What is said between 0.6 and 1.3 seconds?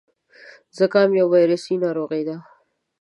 زکام يو